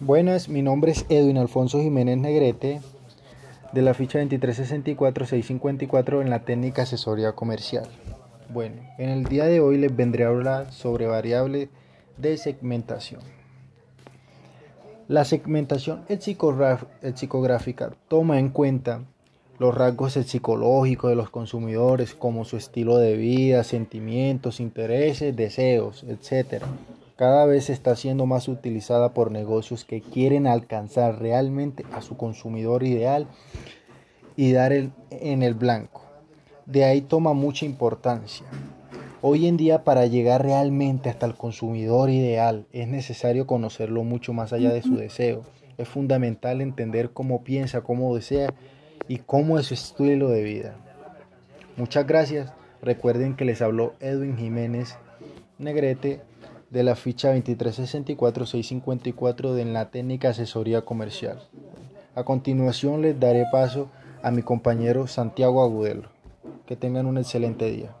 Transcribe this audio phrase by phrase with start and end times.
[0.00, 2.82] Buenas, mi nombre es Edwin Alfonso Jiménez Negrete
[3.72, 7.86] de la ficha 2364-654 en la técnica asesoría comercial.
[8.52, 11.70] Bueno, en el día de hoy les vendré a hablar sobre variables
[12.18, 13.22] de segmentación.
[15.08, 16.04] La segmentación
[17.14, 19.00] psicográfica toma en cuenta
[19.58, 26.64] los rasgos psicológicos de los consumidores como su estilo de vida, sentimientos, intereses, deseos, etc
[27.16, 32.82] cada vez está siendo más utilizada por negocios que quieren alcanzar realmente a su consumidor
[32.82, 33.26] ideal
[34.36, 36.02] y dar el, en el blanco.
[36.66, 38.46] De ahí toma mucha importancia.
[39.22, 44.52] Hoy en día para llegar realmente hasta el consumidor ideal es necesario conocerlo mucho más
[44.52, 45.42] allá de su deseo.
[45.78, 48.52] Es fundamental entender cómo piensa, cómo desea
[49.08, 50.76] y cómo es su estilo de vida.
[51.76, 52.52] Muchas gracias.
[52.82, 54.96] Recuerden que les habló Edwin Jiménez
[55.58, 56.20] Negrete
[56.70, 61.40] de la ficha 2364-654 de la técnica asesoría comercial.
[62.14, 63.88] A continuación les daré paso
[64.22, 66.08] a mi compañero Santiago Agudelo.
[66.66, 67.94] Que tengan un excelente día.